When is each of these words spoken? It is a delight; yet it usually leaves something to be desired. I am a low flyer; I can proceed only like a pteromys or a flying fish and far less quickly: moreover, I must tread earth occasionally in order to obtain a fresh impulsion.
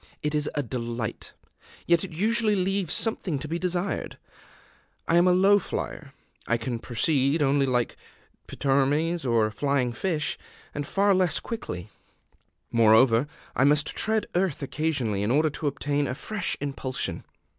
It 0.23 0.33
is 0.33 0.49
a 0.55 0.63
delight; 0.63 1.33
yet 1.85 2.03
it 2.03 2.09
usually 2.09 2.55
leaves 2.55 2.91
something 2.91 3.37
to 3.37 3.47
be 3.47 3.59
desired. 3.59 4.17
I 5.07 5.15
am 5.17 5.27
a 5.27 5.31
low 5.31 5.59
flyer; 5.59 6.13
I 6.47 6.57
can 6.57 6.79
proceed 6.79 7.43
only 7.43 7.67
like 7.67 7.95
a 8.49 8.55
pteromys 8.55 9.31
or 9.31 9.45
a 9.45 9.51
flying 9.51 9.93
fish 9.93 10.39
and 10.73 10.87
far 10.87 11.13
less 11.13 11.39
quickly: 11.39 11.89
moreover, 12.71 13.27
I 13.55 13.63
must 13.63 13.95
tread 13.95 14.25
earth 14.33 14.63
occasionally 14.63 15.21
in 15.21 15.29
order 15.29 15.51
to 15.51 15.67
obtain 15.67 16.07
a 16.07 16.15
fresh 16.15 16.57
impulsion. 16.59 17.23